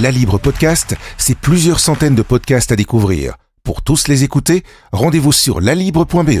[0.00, 3.34] La Libre Podcast, c'est plusieurs centaines de podcasts à découvrir.
[3.64, 6.40] Pour tous les écouter, rendez-vous sur lalibre.be.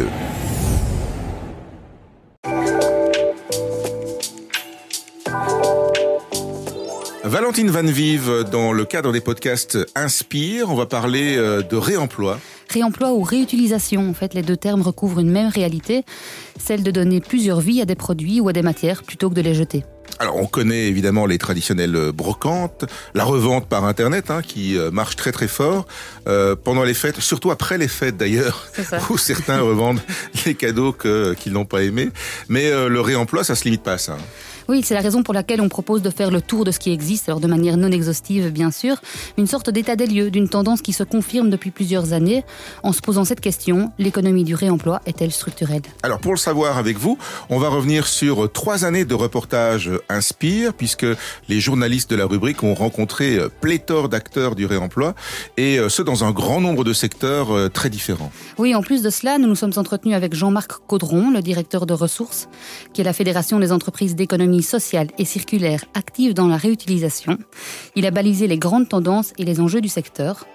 [7.22, 12.40] Valentine Van Vive, dans le cadre des podcasts Inspire, on va parler euh, de réemploi.
[12.70, 16.04] Réemploi ou réutilisation, en fait, les deux termes recouvrent une même réalité,
[16.58, 19.42] celle de donner plusieurs vies à des produits ou à des matières plutôt que de
[19.42, 19.84] les jeter.
[20.20, 22.84] Alors on connaît évidemment les traditionnelles euh, brocantes,
[23.14, 25.86] la revente par internet hein, qui euh, marche très très fort
[26.28, 28.68] euh, pendant les fêtes, surtout après les fêtes d'ailleurs,
[29.08, 30.00] où certains revendent
[30.44, 32.10] les cadeaux qu'ils n'ont pas aimés.
[32.50, 34.18] Mais le réemploi, ça se limite pas à ça.
[34.70, 36.92] Oui, c'est la raison pour laquelle on propose de faire le tour de ce qui
[36.92, 38.98] existe, alors de manière non exhaustive bien sûr,
[39.36, 42.44] une sorte d'état des lieux d'une tendance qui se confirme depuis plusieurs années
[42.84, 45.82] en se posant cette question, l'économie du réemploi est-elle structurelle?
[46.04, 50.72] Alors pour le savoir avec vous, on va revenir sur trois années de reportage Inspire,
[50.72, 51.06] puisque
[51.48, 55.16] les journalistes de la rubrique ont rencontré pléthore d'acteurs du réemploi,
[55.56, 58.30] et ce dans un grand nombre de secteurs euh, très différents.
[58.56, 61.92] Oui, en plus de cela, nous nous sommes entretenus avec Jean-Marc Caudron, le directeur de
[61.92, 62.48] ressources,
[62.92, 67.38] qui est la Fédération des entreprises d'économie sociale et circulaire active dans la réutilisation.
[67.96, 70.46] Il a balisé les grandes tendances et les enjeux du secteur.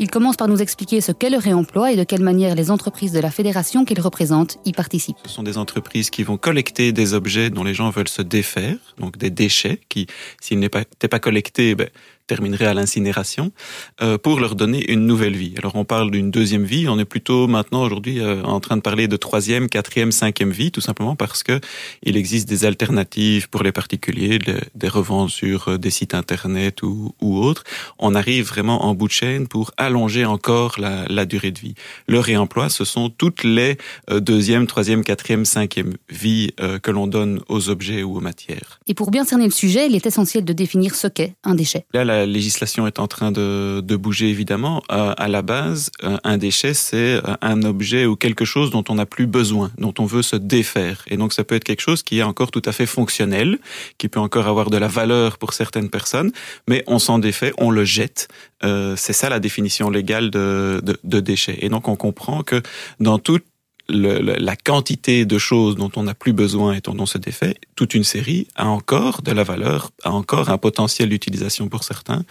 [0.00, 3.12] Il commence par nous expliquer ce qu'est le réemploi et de quelle manière les entreprises
[3.12, 5.16] de la fédération qu'il représente y participent.
[5.24, 8.76] Ce sont des entreprises qui vont collecter des objets dont les gens veulent se défaire,
[8.98, 10.08] donc des déchets qui,
[10.40, 11.88] s'ils n'étaient pas collectés, ben,
[12.26, 13.52] terminerait à l'incinération,
[14.00, 15.54] euh, pour leur donner une nouvelle vie.
[15.58, 18.82] Alors on parle d'une deuxième vie, on est plutôt maintenant aujourd'hui euh, en train de
[18.82, 21.60] parler de troisième, quatrième, cinquième vie, tout simplement parce que
[22.02, 24.38] il existe des alternatives pour les particuliers,
[24.74, 27.64] des reventes sur euh, des sites internet ou, ou autres.
[27.98, 31.74] On arrive vraiment en bout de chaîne pour allonger encore la, la durée de vie.
[32.06, 33.76] Le réemploi, ce sont toutes les
[34.10, 38.80] euh, deuxième, troisième, quatrième, cinquième vie que l'on donne aux objets ou aux matières.
[38.86, 41.86] Et pour bien cerner le sujet, il est essentiel de définir ce qu'est un déchet
[41.92, 44.82] la législation est en train de, de bouger évidemment.
[44.90, 48.84] Euh, à la base, euh, un déchet, c'est euh, un objet ou quelque chose dont
[48.88, 51.02] on n'a plus besoin, dont on veut se défaire.
[51.08, 53.58] Et donc ça peut être quelque chose qui est encore tout à fait fonctionnel,
[53.98, 56.32] qui peut encore avoir de la valeur pour certaines personnes,
[56.68, 58.28] mais on s'en défait, on le jette.
[58.64, 61.58] Euh, c'est ça la définition légale de, de, de déchet.
[61.60, 62.62] Et donc on comprend que
[63.00, 63.44] dans toute
[63.88, 67.54] le, la quantité de choses dont on n'a plus besoin et dont on se défait,
[67.76, 72.24] toute une série a encore de la valeur, a encore un potentiel d'utilisation pour certains.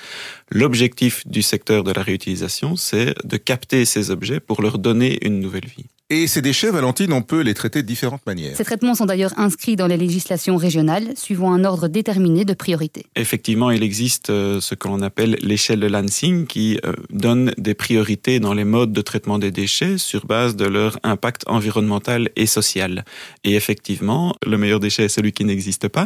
[0.50, 5.40] L'objectif du secteur de la réutilisation, c'est de capter ces objets pour leur donner une
[5.40, 5.86] nouvelle vie.
[6.10, 8.56] Et ces déchets, Valentine, on peut les traiter de différentes manières.
[8.58, 13.06] Ces traitements sont d'ailleurs inscrits dans les législations régionales, suivant un ordre déterminé de priorité.
[13.16, 17.74] Effectivement, il existe euh, ce que l'on appelle l'échelle de Lansing, qui euh, donne des
[17.74, 22.46] priorités dans les modes de traitement des déchets sur base de leur impact environnemental et
[22.46, 23.06] social.
[23.46, 26.06] Et effectivement, le meilleur déchet est celui qui n'existe pas.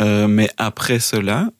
[0.00, 1.50] Euh, mais après cela,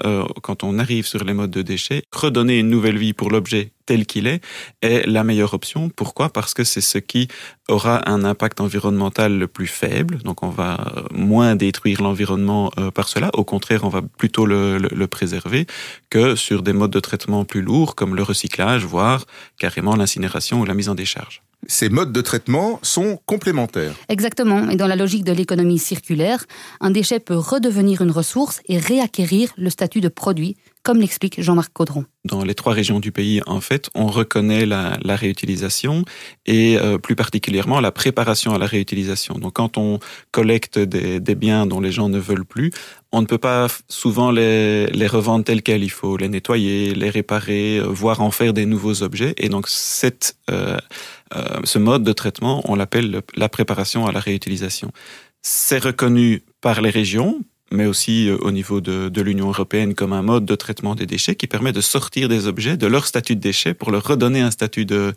[0.43, 4.07] quand on arrive sur les modes de déchets, redonner une nouvelle vie pour l'objet tel
[4.07, 4.43] qu'il est
[4.83, 5.89] est la meilleure option.
[5.89, 6.29] Pourquoi?
[6.29, 7.29] Parce que c'est ce qui
[7.69, 10.19] aura un impact environnemental le plus faible.
[10.19, 13.31] Donc on va moins détruire l'environnement euh, par cela.
[13.35, 15.67] Au contraire, on va plutôt le, le, le, préserver
[16.11, 19.25] que sur des modes de traitement plus lourds comme le recyclage, voire
[19.59, 23.95] carrément l'incinération ou la mise en décharge ces modes de traitement sont complémentaires.
[24.09, 24.69] Exactement.
[24.71, 26.45] Et dans la logique de l'économie circulaire,
[26.81, 31.73] un déchet peut redevenir une ressource et réacquérir le statut de produit, comme l'explique Jean-Marc
[31.73, 32.05] Caudron.
[32.25, 36.05] Dans les trois régions du pays, en fait, on reconnaît la, réutilisation
[36.47, 39.35] et euh, plus particulièrement la préparation à la réutilisation.
[39.35, 39.99] Donc quand on
[40.31, 42.71] collecte des, des, biens dont les gens ne veulent plus,
[43.11, 45.83] on ne peut pas souvent les, les revendre tels quels.
[45.83, 49.35] Il faut les nettoyer, les réparer, euh, voire en faire des nouveaux objets.
[49.39, 50.37] Et donc cette...
[50.51, 50.79] Euh,
[51.35, 54.93] euh, ce mode de traitement, on l'appelle la préparation à la réutilisation.
[55.43, 60.13] C'est reconnu par les régions, mais aussi euh, au niveau de, de l'Union européenne comme
[60.13, 63.37] un mode de traitement des déchets qui permet de sortir des objets de leur statut
[63.37, 65.15] de déchet pour leur redonner un statut de,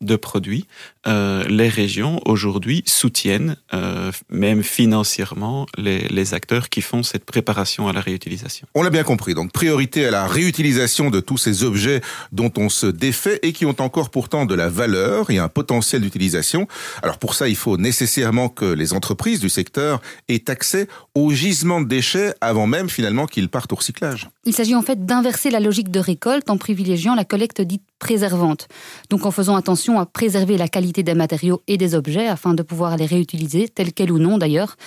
[0.00, 0.66] de produit.
[1.06, 7.88] Euh, les régions aujourd'hui soutiennent, euh, même financièrement, les, les acteurs qui font cette préparation
[7.88, 8.66] à la réutilisation.
[8.74, 12.00] On l'a bien compris, donc priorité à la réutilisation de tous ces objets
[12.32, 16.02] dont on se défait et qui ont encore pourtant de la valeur et un potentiel
[16.02, 16.66] d'utilisation.
[17.02, 21.80] Alors pour ça, il faut nécessairement que les entreprises du secteur aient accès aux gisements
[21.90, 24.30] déchets avant même finalement qu'ils partent au recyclage.
[24.46, 28.68] Il s'agit en fait d'inverser la logique de récolte en privilégiant la collecte dite préservantes,
[29.10, 32.62] donc en faisant attention à préserver la qualité des matériaux et des objets afin de
[32.62, 34.78] pouvoir les réutiliser, tels quels ou non d'ailleurs,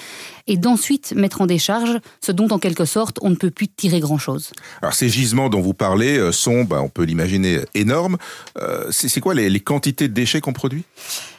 [0.48, 4.00] et d'ensuite mettre en décharge ce dont en quelque sorte on ne peut plus tirer
[4.00, 4.52] grand-chose.
[4.82, 8.18] Alors ces gisements dont vous parlez euh, sont, bah, on peut l'imaginer, énormes.
[8.58, 10.84] Euh, c'est quoi les, les quantités de déchets qu'on produit?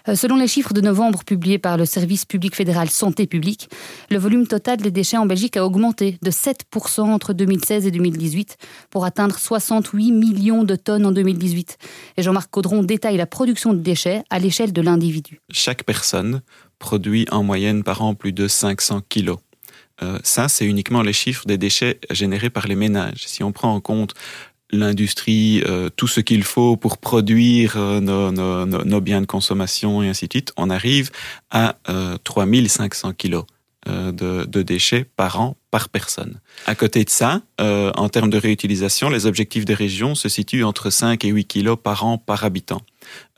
[0.09, 3.69] Euh, Selon les chiffres de novembre publiés par le service public fédéral Santé publique,
[4.11, 8.57] le volume total des déchets en Belgique a augmenté de 7% entre 2016 et 2018
[8.91, 11.79] pour atteindre 68 millions de tonnes en 2018.
[12.17, 15.41] Et Jean-Marc Caudron détaille la production de déchets à l'échelle de l'individu.
[15.51, 16.43] Chaque personne
[16.79, 19.39] produit en moyenne par an plus de 500 kilos.
[20.03, 23.27] Euh, ça, c'est uniquement les chiffres des déchets générés par les ménages.
[23.27, 24.15] Si on prend en compte
[24.75, 28.33] l'industrie, euh, tout ce qu'il faut pour produire euh, nos,
[28.67, 31.11] nos, biens de consommation et ainsi de suite, on arrive
[31.51, 33.45] à euh, 3500 kilos
[33.87, 36.41] de, de, déchets par an par personne.
[36.67, 40.65] À côté de ça, euh, en termes de réutilisation, les objectifs des régions se situent
[40.65, 42.81] entre 5 et 8 kilos par an par habitant.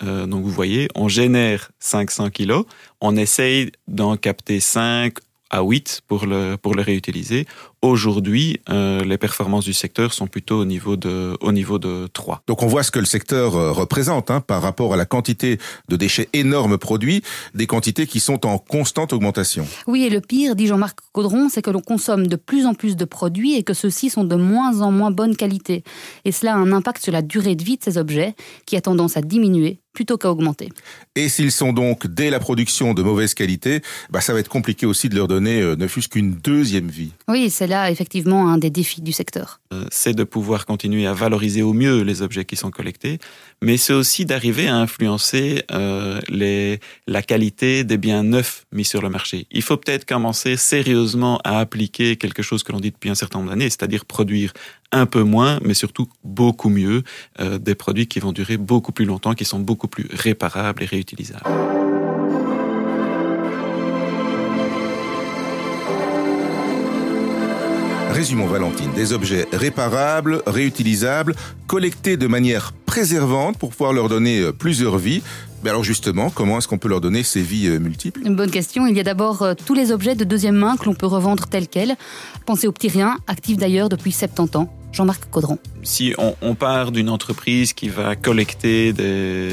[0.03, 2.65] Euh, donc vous voyez, on génère 500 kilos,
[3.01, 5.15] on essaye d'en capter 5
[5.51, 7.47] à 8 pour le, pour le réutiliser.
[7.87, 12.43] Aujourd'hui, euh, les performances du secteur sont plutôt au niveau de, au niveau de 3.
[12.49, 15.59] Donc on voit ce que le secteur euh, représente hein, par rapport à la quantité
[15.89, 17.23] de déchets énormes produits,
[17.55, 19.69] des quantités qui sont en constante augmentation.
[19.87, 22.97] Oui, et le pire, dit Jean-Marc Caudron, c'est que l'on consomme de plus en plus
[22.97, 25.85] de produits et que ceux-ci sont de moins en moins bonne qualité.
[26.25, 28.35] Et cela a un impact sur la durée de vie de ces objets,
[28.67, 30.69] qui a tendance à diminuer plutôt qu'à augmenter.
[31.17, 33.81] Et s'ils sont donc dès la production de mauvaise qualité,
[34.11, 37.13] bah ça va être compliqué aussi de leur donner euh, ne fût-ce qu'une deuxième vie.
[37.29, 39.61] Oui, c'est là effectivement un des défis du secteur.
[39.73, 43.19] Euh, c'est de pouvoir continuer à valoriser au mieux les objets qui sont collectés,
[43.63, 46.21] mais c'est aussi d'arriver à influencer euh,
[47.07, 49.47] la qualité des biens neufs mis sur le marché.
[49.51, 53.39] Il faut peut-être commencer sérieusement à appliquer quelque chose que l'on dit depuis un certain
[53.39, 54.53] nombre d'années, c'est-à-dire produire
[54.93, 57.03] un peu moins, mais surtout beaucoup mieux,
[57.41, 60.87] euh, des produits qui vont durer beaucoup plus longtemps, qui sont beaucoup plus réparables et
[60.87, 61.86] réutilisables.
[68.17, 71.35] Résumons Valentine, des objets réparables, réutilisables,
[71.67, 75.23] collectés de manière préservante pour pouvoir leur donner euh, plusieurs vies.
[75.63, 78.21] Mais alors justement, comment est-ce qu'on peut leur donner ces vies euh, multiples?
[78.25, 78.87] Une bonne question.
[78.87, 81.47] Il y a d'abord euh, tous les objets de deuxième main que l'on peut revendre
[81.47, 81.97] tels quels.
[82.45, 84.73] Pensez aux petits riens, actifs d'ailleurs depuis 70 ans.
[84.97, 85.59] Jean-Marc Caudron.
[85.83, 89.51] Si on, on part d'une entreprise qui va collecter des,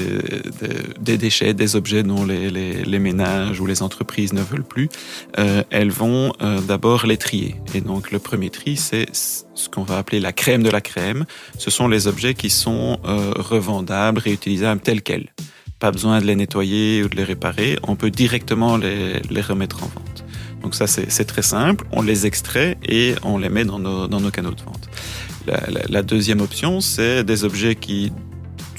[0.62, 0.70] des,
[1.00, 4.88] des, déchets, des objets dont les, les, les, ménages ou les entreprises ne veulent plus,
[5.38, 7.56] euh, elles vont euh, d'abord les trier.
[7.76, 11.26] Et donc le premier tri, c'est ce qu'on va appeler la crème de la crème.
[11.58, 15.34] Ce sont les objets qui sont euh, revendables, réutilisables tels quels.
[15.84, 19.88] Pas besoin de les nettoyer ou de les réparer, on peut directement les, remettre en
[19.88, 20.24] vente.
[20.62, 21.86] Donc ça, c'est très simple.
[21.92, 24.88] On les extrait et on les met dans nos, canaux de vente.
[25.90, 28.14] La deuxième option, c'est des objets qui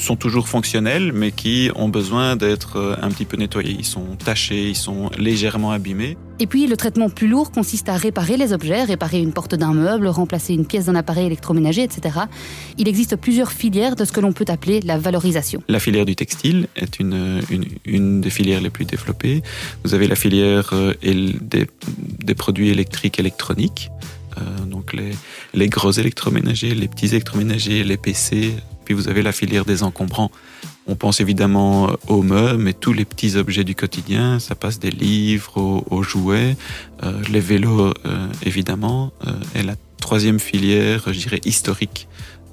[0.05, 3.77] sont toujours fonctionnels, mais qui ont besoin d'être un petit peu nettoyés.
[3.79, 6.17] Ils sont tachés, ils sont légèrement abîmés.
[6.41, 9.73] Et puis, le traitement plus lourd consiste à réparer les objets, réparer une porte d'un
[9.73, 12.21] meuble, remplacer une pièce d'un appareil électroménager, etc.
[12.77, 15.63] Il existe plusieurs filières de ce que l'on peut appeler la valorisation.
[15.69, 19.43] La filière du textile est une, une, une des filières les plus développées.
[19.85, 21.67] Vous avez la filière des,
[22.25, 23.91] des produits électriques électroniques,
[24.39, 25.13] euh, donc les,
[25.55, 28.55] les, gros électroménagers, les petits électroménagers, les PC,
[28.85, 30.31] puis vous avez la filière des encombrants.
[30.87, 34.91] On pense évidemment aux meubles, mais tous les petits objets du quotidien, ça passe des
[34.91, 36.57] livres aux, jouets,
[37.03, 42.07] euh, les vélos euh, évidemment, euh, et la troisième filière, je dirais, historique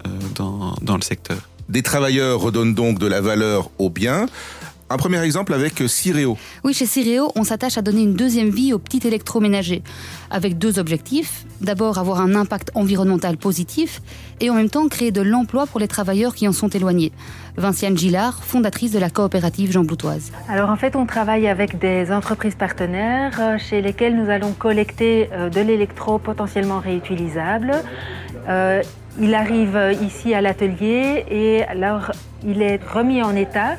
[0.06, 1.50] euh, dans, dans le secteur.
[1.68, 4.26] Des travailleurs redonnent donc de la valeur aux biens.
[4.92, 6.38] Un premier exemple avec Cireo.
[6.66, 9.84] Oui, chez Cireo, on s'attache à donner une deuxième vie au petit électroménager,
[10.30, 11.46] avec deux objectifs.
[11.62, 14.02] D'abord, avoir un impact environnemental positif,
[14.42, 17.14] et en même temps créer de l'emploi pour les travailleurs qui en sont éloignés.
[17.56, 20.34] Vinciane Gillard, fondatrice de la coopérative Jean Bloutoise.
[20.50, 25.30] Alors en fait, on travaille avec des entreprises partenaires euh, chez lesquelles nous allons collecter
[25.32, 27.76] euh, de l'électro potentiellement réutilisable.
[28.50, 28.82] Euh,
[29.22, 32.12] il arrive ici à l'atelier et alors
[32.44, 33.78] il est remis en état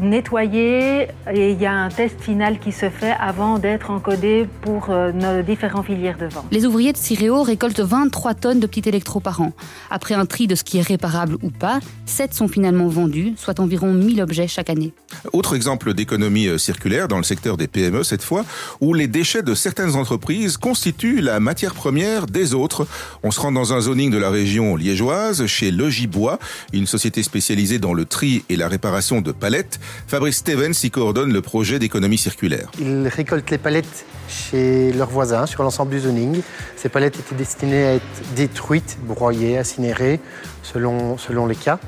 [0.00, 4.88] nettoyé et il y a un test final qui se fait avant d'être encodé pour
[4.90, 6.46] euh, nos différents filières de vente.
[6.50, 9.52] Les ouvriers de Cireo récoltent 23 tonnes de petits électro par an.
[9.90, 13.60] Après un tri de ce qui est réparable ou pas, 7 sont finalement vendus, soit
[13.60, 14.92] environ 1000 objets chaque année.
[15.32, 18.44] Autre exemple d'économie circulaire dans le secteur des PME cette fois,
[18.80, 22.86] où les déchets de certaines entreprises constituent la matière première des autres.
[23.22, 26.38] On se rend dans un zoning de la région liégeoise, chez Logibois,
[26.72, 31.32] une société spécialisée dans le tri et la réparation de palettes Fabrice Stevens y coordonne
[31.32, 32.70] le projet d'économie circulaire.
[32.80, 36.40] Ils récoltent les palettes chez leurs voisins sur l'ensemble du zoning.
[36.76, 40.20] Ces palettes étaient destinées à être détruites, broyées, incinérées,
[40.62, 41.78] selon, selon les cas.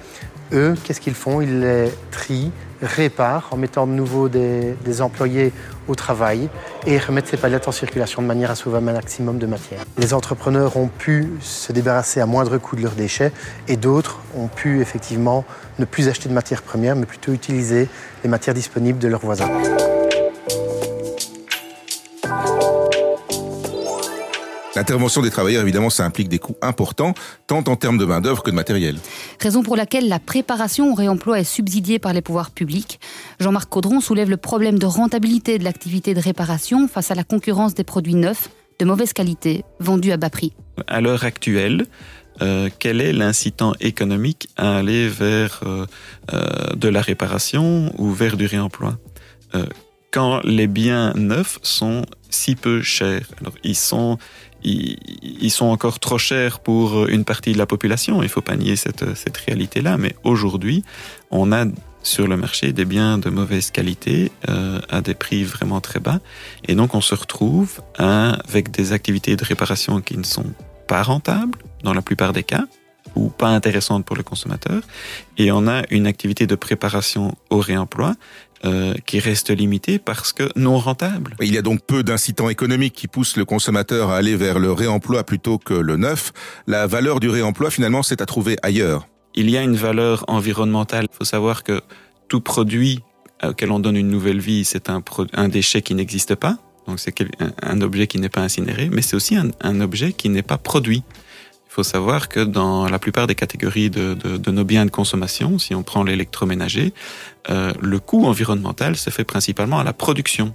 [0.52, 1.40] Eux, qu'est-ce qu'ils font?
[1.40, 2.50] Ils les trient,
[2.82, 5.52] réparent en mettant de nouveau des, employés
[5.88, 6.48] au travail
[6.86, 9.84] et remettent ces palettes en circulation de manière à sauver un maximum de matière.
[9.98, 13.32] Les entrepreneurs ont pu se débarrasser à moindre coût de leurs déchets
[13.68, 15.44] et d'autres ont pu effectivement
[15.78, 17.88] ne plus acheter de matières premières mais plutôt utiliser
[18.24, 19.48] les matières disponibles de leurs voisins.
[24.80, 27.12] L'intervention des travailleurs, évidemment, ça implique des coûts importants,
[27.46, 28.96] tant en termes de main-d'œuvre que de matériel.
[29.38, 32.98] Raison pour laquelle la préparation au réemploi est subsidiée par les pouvoirs publics.
[33.40, 37.74] Jean-Marc Caudron soulève le problème de rentabilité de l'activité de réparation face à la concurrence
[37.74, 40.54] des produits neufs, de mauvaise qualité, vendus à bas prix.
[40.86, 41.84] À l'heure actuelle,
[42.40, 45.84] euh, quel est l'incitant économique à aller vers euh,
[46.32, 48.96] euh, de la réparation ou vers du réemploi?
[50.10, 53.26] Quand les biens neufs sont si peu chers.
[53.40, 54.18] Alors, ils sont,
[54.62, 58.22] ils, sont encore trop chers pour une partie de la population.
[58.22, 59.96] Il faut pas nier cette, cette réalité-là.
[59.96, 60.84] Mais aujourd'hui,
[61.30, 61.64] on a
[62.02, 66.20] sur le marché des biens de mauvaise qualité euh, à des prix vraiment très bas.
[66.66, 70.46] Et donc, on se retrouve avec des activités de réparation qui ne sont
[70.86, 72.64] pas rentables dans la plupart des cas
[73.16, 74.82] ou pas intéressantes pour le consommateur.
[75.36, 78.14] Et on a une activité de préparation au réemploi
[78.64, 81.34] euh, qui reste limité parce que non rentable.
[81.40, 84.70] Il y a donc peu d'incitants économiques qui poussent le consommateur à aller vers le
[84.72, 86.32] réemploi plutôt que le neuf.
[86.66, 89.08] La valeur du réemploi, finalement, c'est à trouver ailleurs.
[89.34, 91.06] Il y a une valeur environnementale.
[91.10, 91.80] Il faut savoir que
[92.28, 93.00] tout produit
[93.42, 95.02] auquel on donne une nouvelle vie, c'est un,
[95.32, 96.58] un déchet qui n'existe pas.
[96.86, 97.14] Donc c'est
[97.62, 100.58] un, objet qui n'est pas incinéré, mais c'est aussi un, un objet qui n'est pas
[100.58, 101.02] produit.
[101.70, 104.90] Il faut savoir que dans la plupart des catégories de, de, de nos biens de
[104.90, 106.92] consommation, si on prend l'électroménager,
[107.48, 110.54] euh, le coût environnemental se fait principalement à la production.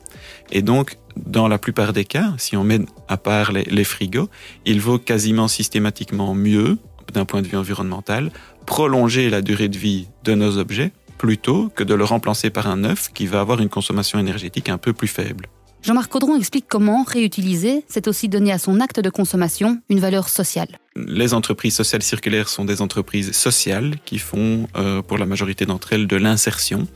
[0.52, 4.30] Et donc, dans la plupart des cas, si on met à part les, les frigos,
[4.66, 6.78] il vaut quasiment systématiquement mieux,
[7.14, 8.32] d'un point de vue environnemental,
[8.66, 12.78] prolonger la durée de vie de nos objets plutôt que de le remplacer par un
[12.78, 15.48] neuf qui va avoir une consommation énergétique un peu plus faible.
[15.86, 20.30] Jean-Marc Caudron explique comment réutiliser, c'est aussi donner à son acte de consommation une valeur
[20.30, 20.80] sociale.
[20.96, 25.94] Les entreprises sociales circulaires sont des entreprises sociales qui font, euh, pour la majorité d'entre
[25.94, 26.88] elles, de l'insertion.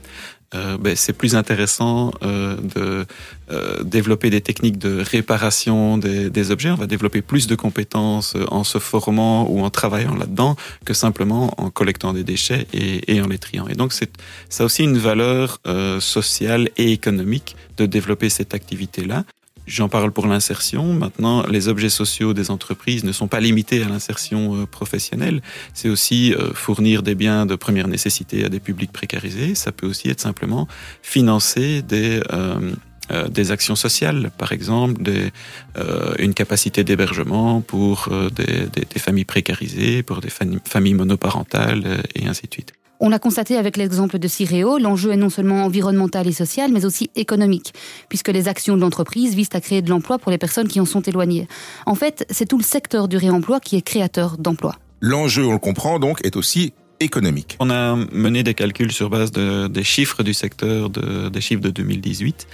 [0.54, 3.06] Euh, ben, c'est plus intéressant euh, de
[3.52, 6.70] euh, développer des techniques de réparation des, des, objets.
[6.70, 10.94] On va développer plus de compétences euh, en se formant ou en travaillant là-dedans que
[10.94, 13.68] simplement en collectant des déchets et, et en les triant.
[13.68, 14.10] Et donc, c'est
[14.48, 19.24] ça a aussi une valeur euh, sociale et économique de développer cette activité-là.
[19.66, 20.92] J'en parle pour l'insertion.
[20.94, 25.42] Maintenant, les objets sociaux des entreprises ne sont pas limités à l'insertion euh, professionnelle.
[25.74, 29.54] C'est aussi euh, fournir des biens de première nécessité à des publics précarisés.
[29.54, 30.66] Ça peut aussi être simplement
[31.02, 32.72] financer des euh,
[33.12, 35.32] euh des actions sociales, par exemple, des,
[35.76, 40.30] euh, une capacité d'hébergement pour des, des, des, familles précarisées, pour des
[40.64, 42.72] familles monoparentales et ainsi de suite.
[43.02, 46.84] On l'a constaté avec l'exemple de Ciréo, l'enjeu est non seulement environnemental et social, mais
[46.84, 47.72] aussi économique,
[48.10, 50.84] puisque les actions de l'entreprise visent à créer de l'emploi pour les personnes qui en
[50.84, 51.48] sont éloignées.
[51.86, 54.76] En fait, c'est tout le secteur du réemploi qui est créateur d'emplois.
[55.00, 57.56] L'enjeu, on le comprend donc, est aussi économique.
[57.58, 61.62] On a mené des calculs sur base de, des chiffres du secteur, de, des chiffres
[61.62, 62.46] de 2018,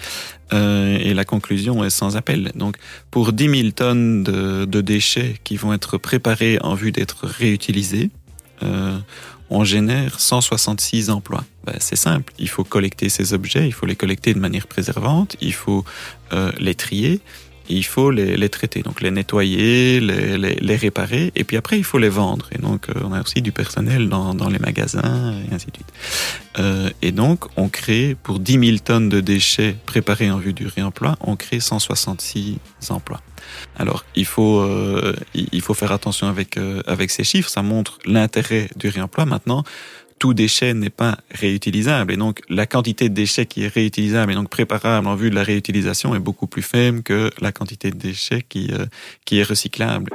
[0.52, 2.52] euh, et la conclusion est sans appel.
[2.54, 2.76] Donc,
[3.10, 8.10] pour 10 000 tonnes de, de déchets qui vont être préparés en vue d'être réutilisés,
[8.62, 8.98] euh,
[9.50, 11.44] on génère 166 emplois.
[11.64, 15.36] Ben, c'est simple, il faut collecter ces objets, il faut les collecter de manière préservante,
[15.40, 15.84] il faut
[16.32, 17.20] euh, les trier,
[17.68, 21.78] il faut les, les, traiter, donc les nettoyer, les, les, les, réparer, et puis après
[21.78, 22.48] il faut les vendre.
[22.52, 25.76] Et donc euh, on a aussi du personnel dans, dans les magasins, et ainsi de
[25.76, 25.92] suite.
[26.58, 30.66] Euh, et donc on crée, pour 10 000 tonnes de déchets préparés en vue du
[30.66, 32.58] réemploi, on crée 166
[32.90, 33.20] emplois.
[33.76, 37.98] Alors il faut, euh, il faut faire attention avec, euh, avec ces chiffres, ça montre
[38.04, 39.26] l'intérêt du réemploi.
[39.26, 39.64] Maintenant,
[40.18, 42.12] tout déchet n'est pas réutilisable.
[42.12, 45.34] Et donc, la quantité de déchets qui est réutilisable et donc préparable en vue de
[45.34, 48.86] la réutilisation est beaucoup plus faible que la quantité de déchets qui, euh,
[49.24, 50.10] qui est recyclable.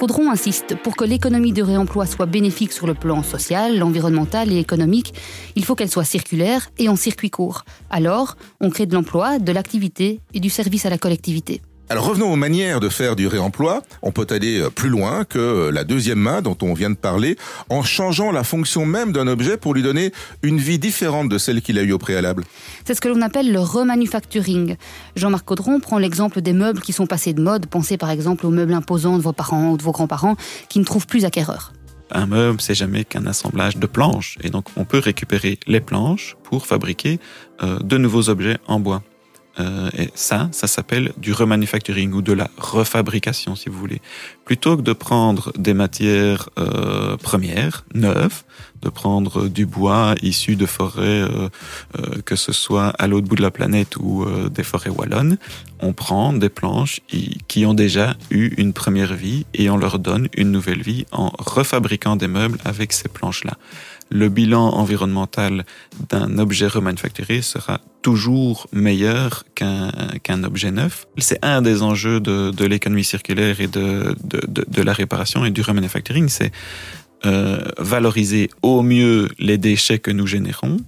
[0.00, 4.56] Caudron insiste, pour que l'économie de réemploi soit bénéfique sur le plan social, environnemental et
[4.56, 5.12] économique,
[5.56, 7.66] il faut qu'elle soit circulaire et en circuit court.
[7.90, 11.60] Alors, on crée de l'emploi, de l'activité et du service à la collectivité.
[11.90, 13.82] Alors revenons aux manières de faire du réemploi.
[14.02, 16.94] On peut aller euh, plus loin que euh, la deuxième main dont on vient de
[16.94, 17.36] parler,
[17.68, 20.12] en changeant la fonction même d'un objet pour lui donner
[20.44, 22.44] une vie différente de celle qu'il a eue au préalable.
[22.84, 24.76] C'est ce que l'on appelle le remanufacturing.
[25.16, 27.66] Jean-Marc Caudron prend l'exemple des meubles qui sont passés de mode.
[27.66, 30.36] Pensez par exemple aux meubles imposants de vos parents ou de vos grands-parents
[30.68, 31.72] qui ne trouvent plus acquéreur.
[32.12, 34.38] Un meuble, c'est jamais qu'un assemblage de planches.
[34.44, 37.18] Et donc, on peut récupérer les planches pour fabriquer
[37.64, 39.02] euh, de nouveaux objets en bois.
[39.58, 44.00] Euh, et ça, ça s'appelle du remanufacturing ou de la refabrication, si vous voulez.
[44.44, 48.42] Plutôt que de prendre des matières euh, premières, neuves,
[48.82, 51.48] de prendre du bois issu de forêts, euh,
[51.98, 55.36] euh que ce soit à l'autre bout de la planète ou euh, des forêts wallonnes,
[55.80, 57.00] on prend des planches
[57.48, 61.30] qui ont déjà eu une première vie et on leur donne une nouvelle vie en
[61.38, 63.56] refabriquant des meubles avec ces planches-là
[64.10, 65.64] le bilan environnemental
[66.08, 71.06] d'un objet remanufacturé sera toujours meilleur qu'un objet neuf.
[71.18, 75.50] C'est un des enjeux de, de l'économie circulaire et de, de, de, la réparation et
[75.50, 76.52] du remanufacturing, c'est
[77.26, 80.78] euh, valoriser au mieux les déchets que nous générons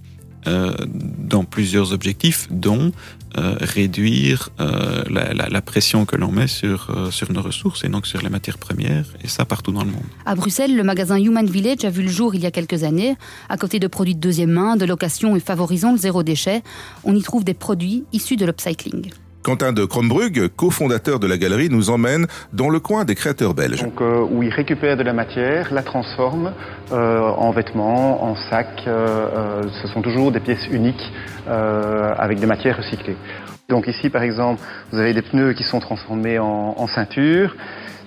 [0.48, 0.72] euh,
[1.18, 2.92] dans plusieurs objectifs, dont
[3.38, 8.06] euh, réduire euh, la, pression que l'on met sur, euh, sur nos ressources et donc
[8.06, 10.04] sur les matières premières, et ça partout dans le monde.
[10.26, 13.16] À Bruxelles, le magasin Human Village a vu le jour il y a quelques années.
[13.48, 16.62] À côté de produits de deuxième main, de location et favorisant le zéro déchet,
[17.04, 19.10] on y trouve des produits issus de l'upcycling.
[19.42, 23.82] Quentin de Krombrug, cofondateur de la galerie, nous emmène dans le coin des créateurs belges.
[23.82, 26.52] Donc, euh, où ils récupèrent de la matière, la transforment
[26.92, 28.84] euh, en vêtements, en sacs.
[28.86, 31.12] Euh, euh ce sont toujours des pièces uniques
[31.48, 33.16] euh, avec des matières recyclées.
[33.68, 34.60] Donc ici, par exemple,
[34.92, 37.56] vous avez des pneus qui sont transformés en, en ceinture,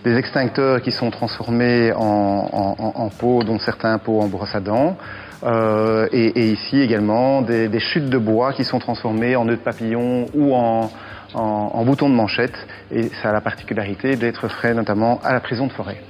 [0.06, 4.60] des extincteurs qui sont transformés en, en, en pots, dont certains pots en brosse à
[4.60, 4.98] dents.
[5.44, 9.58] Euh, et, et, ici également des, des, chutes de bois qui sont transformées en nœuds
[9.58, 10.89] de papillon ou en,
[11.36, 12.56] en, en bouton de manchette
[12.92, 16.01] et ça a la particularité d'être frais notamment à la prison de forêt.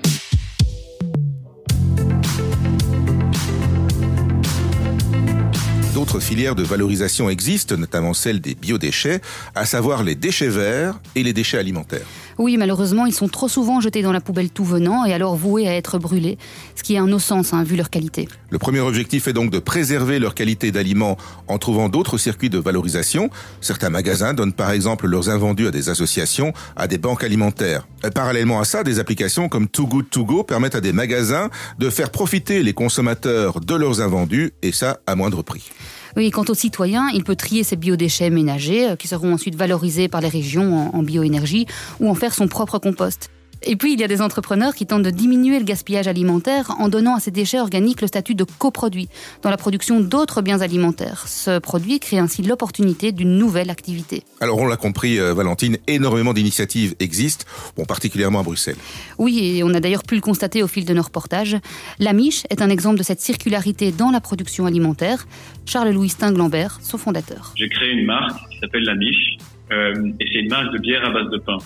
[5.96, 9.22] D'autres filières de valorisation existent, notamment celle des biodéchets,
[9.56, 12.06] à savoir les déchets verts et les déchets alimentaires.
[12.38, 15.68] Oui, malheureusement, ils sont trop souvent jetés dans la poubelle tout venant et alors voués
[15.68, 16.38] à être brûlés,
[16.76, 18.28] ce qui est un no-sens hein, vu leur qualité.
[18.50, 22.60] Le premier objectif est donc de préserver leur qualité d'aliments en trouvant d'autres circuits de
[22.60, 23.30] valorisation.
[23.62, 27.88] Certains magasins donnent par exemple leurs invendus à des associations, à des banques alimentaires.
[28.04, 31.50] Et parallèlement à ça, des applications comme Too Good To Go permettent à des magasins
[31.80, 35.70] de faire profiter les consommateurs de leurs invendus et ça à moindre prix.
[36.16, 40.08] Oui, quant aux citoyens, il peut trier ses biodéchets ménagers euh, qui seront ensuite valorisés
[40.08, 41.68] par les régions en, en bioénergie
[42.00, 43.30] ou en faire son propre compost.
[43.68, 46.88] Et puis, il y a des entrepreneurs qui tentent de diminuer le gaspillage alimentaire en
[46.88, 49.10] donnant à ces déchets organiques le statut de coproduit
[49.42, 51.28] dans la production d'autres biens alimentaires.
[51.28, 54.22] Ce produit crée ainsi l'opportunité d'une nouvelle activité.
[54.40, 57.46] Alors, on l'a compris, euh, Valentine, énormément d'initiatives existent,
[57.76, 58.76] bon, particulièrement à Bruxelles.
[59.18, 61.58] Oui, et on a d'ailleurs pu le constater au fil de nos reportages.
[61.98, 65.26] La Miche est un exemple de cette circularité dans la production alimentaire.
[65.66, 67.52] Charles-Louis Stinglambert, son fondateur.
[67.56, 69.38] J'ai créé une marque qui s'appelle La Miche,
[69.72, 71.58] euh, et c'est une marque de bière à base de pain.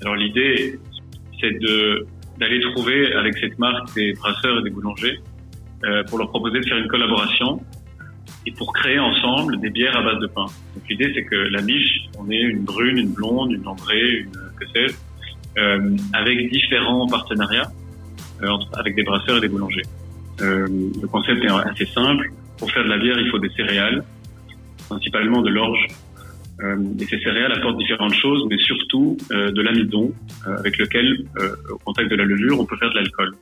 [0.00, 0.80] Alors l'idée,
[1.42, 2.06] c'est de
[2.38, 5.20] d'aller trouver avec cette marque des brasseurs et des boulangers
[5.84, 7.60] euh, pour leur proposer de faire une collaboration
[8.46, 10.46] et pour créer ensemble des bières à base de pain.
[10.74, 14.32] Donc l'idée c'est que la miche, on est une brune, une blonde, une ambrée, une
[14.58, 14.94] que sais-je,
[15.58, 17.70] euh, avec différents partenariats
[18.42, 19.86] euh, avec des brasseurs et des boulangers.
[20.40, 22.32] Le concept est assez simple.
[22.58, 24.02] Pour faire de la bière, il faut des céréales,
[24.88, 25.86] principalement de l'orge,
[27.00, 30.12] et ces céréales apportent différentes choses, mais surtout euh, de l'amidon,
[30.46, 31.24] euh, avec lequel,
[31.70, 33.32] au contact de la levure, on peut faire de l'alcool.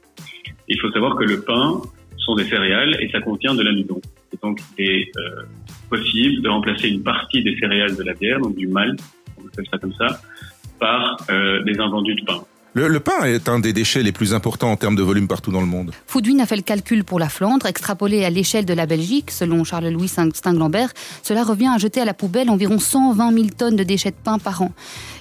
[0.69, 1.81] Il faut savoir que le pain
[2.17, 4.01] sont des céréales et ça contient de l'amidon.
[4.33, 5.13] Et donc, il est
[5.89, 9.01] possible de remplacer une partie des céréales de la bière, donc du malt,
[9.39, 10.21] on appelle ça comme ça,
[10.79, 12.45] par des invendus de pain.
[12.73, 15.51] Le, le, pain est un des déchets les plus importants en termes de volume partout
[15.51, 15.91] dans le monde.
[16.07, 19.65] Foodwin a fait le calcul pour la Flandre, extrapolé à l'échelle de la Belgique, selon
[19.65, 20.91] Charles-Louis Stinglambert.
[21.25, 24.39] Cela revient à jeter à la poubelle environ 120 000 tonnes de déchets de pain
[24.39, 24.71] par an.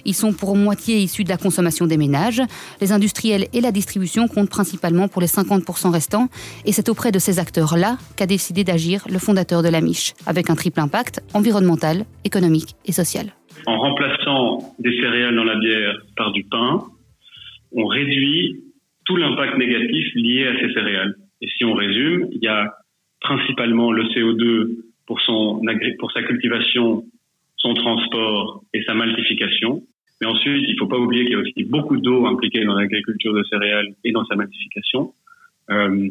[0.06, 2.44] Ils sont pour moitié issus de la consommation des ménages.
[2.82, 6.28] Les industriels et la distribution comptent principalement pour les 50% restants.
[6.66, 10.52] Et c'est auprès de ces acteurs-là qu'a décidé d'agir le fondateur de la Miche, avec
[10.52, 13.34] un triple impact environnemental, économique et social.
[13.66, 16.86] En remplaçant des céréales dans la bière par du pain,
[17.72, 18.64] on réduit
[19.06, 21.16] tout l'impact négatif lié à ces céréales.
[21.42, 22.74] Et si on résume, il y a
[23.22, 25.62] principalement le CO2 pour, son,
[26.00, 27.04] pour sa cultivation,
[27.58, 29.84] son transport et sa maltification.
[30.22, 32.76] Mais ensuite, il ne faut pas oublier qu'il y a aussi beaucoup d'eau impliquée dans
[32.76, 35.14] l'agriculture de céréales et dans sa maltification.
[35.72, 36.10] Euh,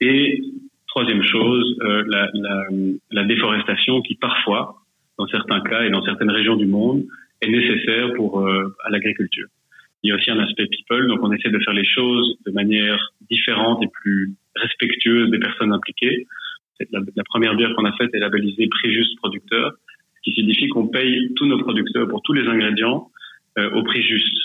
[0.00, 0.42] et
[0.88, 2.64] troisième chose, euh, la, la,
[3.10, 4.76] la déforestation qui parfois,
[5.18, 7.04] dans certains cas et dans certaines régions du monde,
[7.42, 9.48] est nécessaire pour euh, à l'agriculture.
[10.02, 12.52] Il y a aussi un aspect people, donc on essaie de faire les choses de
[12.52, 16.26] manière différente et plus respectueuse des personnes impliquées.
[16.90, 19.72] La, première bière qu'on a faite est labellisée prix juste producteur,
[20.16, 23.10] ce qui signifie qu'on paye tous nos producteurs pour tous les ingrédients
[23.58, 24.38] euh, au prix juste.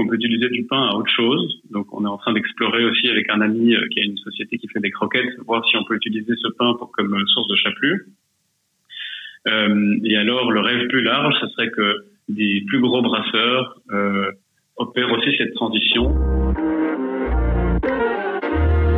[0.00, 3.08] On peut utiliser du pain à autre chose, donc on est en train d'explorer aussi
[3.08, 5.84] avec un ami euh, qui a une société qui fait des croquettes, voir si on
[5.84, 8.00] peut utiliser ce pain pour, comme source de chapelure.
[10.04, 13.78] et alors, le rêve plus large, ce serait que des plus gros brasseurs
[14.76, 16.14] opèrent aussi cette transition.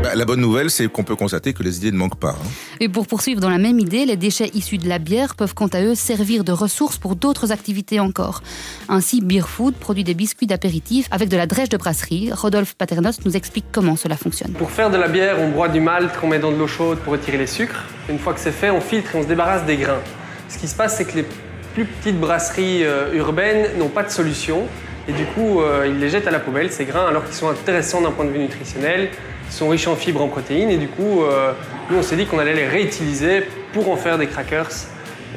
[0.02, 2.36] Bah, la bonne nouvelle, c'est qu'on peut constater que les idées ne manquent pas.
[2.40, 2.46] Hein.
[2.80, 5.66] Et pour poursuivre dans la même idée, les déchets issus de la bière peuvent quant
[5.66, 8.42] à eux servir de ressources pour d'autres activités encore.
[8.88, 12.30] Ainsi, Beer Food produit des biscuits d'apéritif avec de la drèche de brasserie.
[12.32, 14.52] Rodolphe Paternos nous explique comment cela fonctionne.
[14.52, 16.98] Pour faire de la bière, on broie du malt qu'on met dans de l'eau chaude
[16.98, 17.84] pour retirer les sucres.
[18.08, 20.00] Une fois que c'est fait, on filtre et on se débarrasse des grains.
[20.48, 21.24] Ce qui se passe, c'est que les
[21.74, 24.68] plus petites brasseries euh, urbaines n'ont pas de solution.
[25.08, 27.48] Et du coup, euh, ils les jettent à la poubelle, ces grains, alors qu'ils sont
[27.48, 29.08] intéressants d'un point de vue nutritionnel
[29.48, 31.52] sont riches en fibres, en protéines, et du coup, euh,
[31.88, 34.70] nous, on s'est dit qu'on allait les réutiliser pour en faire des crackers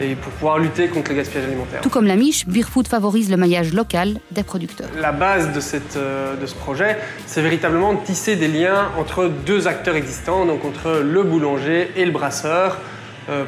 [0.02, 1.82] et pour pouvoir lutter contre le gaspillage alimentaire.
[1.82, 4.90] Tout comme la miche, Beerfood favorise le maillage local des producteurs.
[5.00, 9.28] La base de, cette, euh, de ce projet, c'est véritablement de tisser des liens entre
[9.28, 12.80] deux acteurs existants, donc entre le boulanger et le brasseur,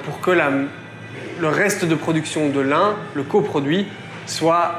[0.06, 0.52] pour que la,
[1.40, 3.88] le reste de production de l'un, le coproduit,
[4.26, 4.76] soit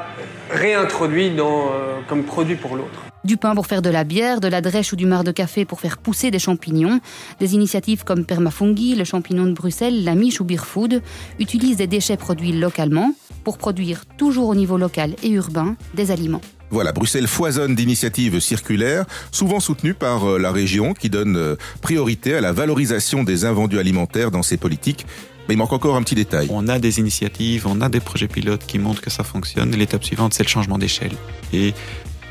[0.51, 1.71] réintroduit dans,
[2.07, 2.99] comme produit pour l'autre.
[3.23, 5.63] Du pain pour faire de la bière, de la drèche ou du marc de café
[5.63, 6.99] pour faire pousser des champignons.
[7.39, 11.01] Des initiatives comme Permafungi, le champignon de Bruxelles, la miche ou Beer Food
[11.39, 13.13] utilisent des déchets produits localement
[13.45, 16.41] pour produire toujours au niveau local et urbain des aliments.
[16.69, 22.33] Voilà, Bruxelles foisonne d'initiatives circulaires, souvent soutenues par euh, la région, qui donne euh, priorité
[22.33, 25.05] à la valorisation des invendus alimentaires dans ses politiques.
[25.47, 26.47] Mais il manque encore un petit détail.
[26.51, 29.71] On a des initiatives, on a des projets pilotes qui montrent que ça fonctionne.
[29.71, 31.13] L'étape suivante, c'est le changement d'échelle.
[31.51, 31.73] Et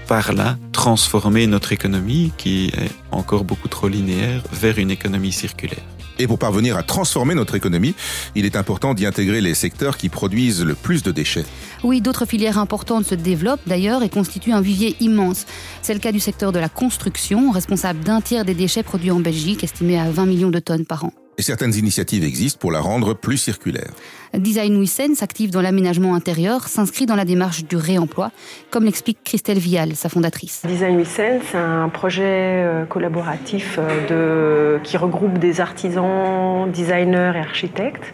[0.08, 5.84] par là transformer notre économie, qui est encore beaucoup trop linéaire, vers une économie circulaire.
[6.18, 7.94] Et pour parvenir à transformer notre économie,
[8.34, 11.44] il est important d'y intégrer les secteurs qui produisent le plus de déchets.
[11.82, 15.46] Oui, d'autres filières importantes se développent d'ailleurs et constituent un vivier immense.
[15.82, 19.20] C'est le cas du secteur de la construction, responsable d'un tiers des déchets produits en
[19.20, 21.12] Belgique, estimé à 20 millions de tonnes par an.
[21.38, 23.90] Et certaines initiatives existent pour la rendre plus circulaire.
[24.34, 28.30] Design Wissen s'active dans l'aménagement intérieur, s'inscrit dans la démarche du réemploi,
[28.70, 30.62] comme l'explique Christelle Vial, sa fondatrice.
[30.66, 37.40] Design Wissen, c'est un projet euh, collaboratif euh, de, qui regroupe des artisans, designers et
[37.40, 38.12] architectes.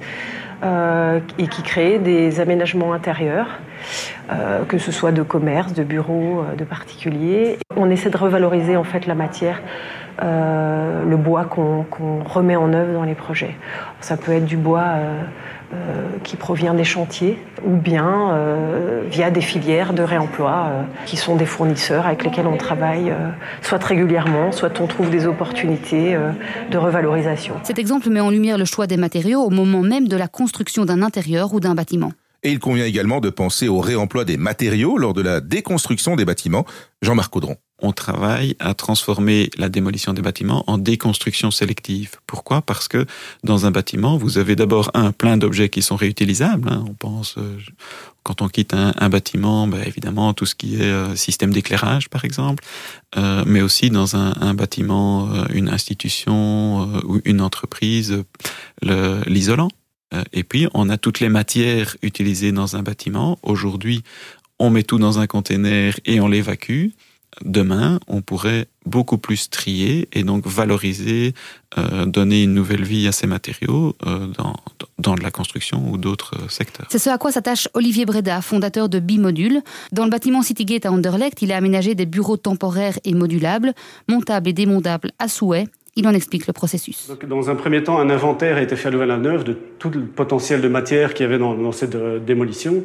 [0.64, 3.46] Euh, et qui crée des aménagements intérieurs,
[4.68, 7.58] que ce soit de commerce, de bureaux, de particuliers.
[7.76, 9.60] On essaie de revaloriser en fait la matière
[10.20, 11.84] euh, le bois qu'on
[12.24, 13.54] remet en œuvre dans les projets.
[14.00, 15.22] Ça peut être du bois euh,
[15.72, 15.76] euh,
[16.24, 18.36] qui provient des chantiers ou bien
[19.10, 20.70] via des filières de réemploi
[21.06, 23.12] qui sont des fournisseurs avec lesquels on travaille
[23.62, 26.16] soit régulièrement, soit on trouve des opportunités
[26.70, 27.54] de revalorisation.
[27.62, 30.84] Cet exemple met en lumière le choix des matériaux au moment même de la construction
[30.84, 32.12] d'un intérieur ou d'un bâtiment.
[32.42, 36.24] Et il convient également de penser au réemploi des matériaux lors de la déconstruction des
[36.24, 36.66] bâtiments.
[37.02, 42.16] Jean-Marc Audron on travaille à transformer la démolition des bâtiments en déconstruction sélective.
[42.26, 42.60] Pourquoi?
[42.60, 43.06] Parce que
[43.44, 46.68] dans un bâtiment, vous avez d'abord un plein d'objets qui sont réutilisables.
[46.68, 46.84] Hein.
[46.88, 47.56] On pense, euh,
[48.24, 52.24] quand on quitte un, bâtiment, ben, évidemment, tout ce qui est euh, système d'éclairage, par
[52.24, 52.64] exemple,
[53.16, 58.24] euh, mais aussi dans un, bâtiment, une institution ou une entreprise,
[58.82, 59.68] l'isolant.
[60.32, 63.38] Et puis, on a toutes les matières utilisées dans un bâtiment.
[63.42, 64.02] Aujourd'hui,
[64.58, 66.90] on met tout dans un container et on l'évacue
[67.44, 71.34] demain, on pourrait beaucoup plus trier et donc valoriser,
[71.76, 74.54] euh, donner une nouvelle vie à ces matériaux euh, dans,
[74.98, 76.86] dans la construction ou d'autres euh, secteurs.
[76.90, 79.62] C'est ce à quoi s'attache Olivier Breda, fondateur de Bimodule.
[79.92, 83.74] Dans le bâtiment Citygate à Anderlecht, il a aménagé des bureaux temporaires et modulables,
[84.08, 85.66] montables et démontables à souhait.
[85.98, 87.10] Il en explique le processus.
[87.26, 90.60] dans un premier temps, un inventaire a été fait à Louvain-la-Neuve de tout le potentiel
[90.60, 92.84] de matière qu'il y avait dans, cette démolition.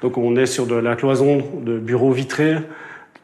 [0.00, 2.56] Donc on est sur de la cloison de bureaux vitrés,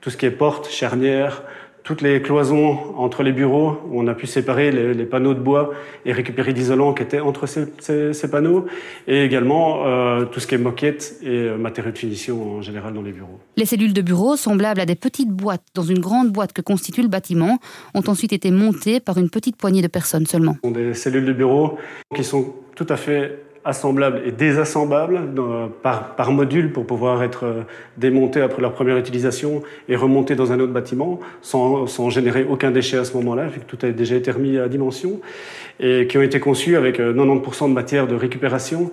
[0.02, 1.42] tout ce qui est porte, charnière,
[1.82, 5.70] toutes les cloisons entre les bureaux où on a pu séparer les, panneaux de bois
[6.04, 8.66] et récupérer l'isolant qui était entre ces, panneaux,
[9.08, 12.94] et également euh, tout ce qui est moquette et euh, matériaux de finition en général
[12.94, 13.40] dans les bureaux.
[13.56, 17.02] Les cellules de bureau, semblables à des petites boîtes dans une grande boîte que constitue
[17.02, 17.58] le bâtiment,
[17.94, 20.54] ont ensuite été montées par une petite poignée de personnes seulement.
[20.62, 21.78] Ce sont des cellules de bureau
[22.14, 25.20] qui sont tout à fait assemblables et désassemblables
[25.82, 27.62] par, par, module pour pouvoir être euh,
[27.98, 32.70] démontés après leur première utilisation et remontés dans un autre bâtiment sans, sans générer aucun
[32.70, 35.20] déchet à ce moment-là, vu que tout a déjà été remis à dimension,
[35.78, 38.90] et qui ont été conçus avec 90% euh, de matière de récupération,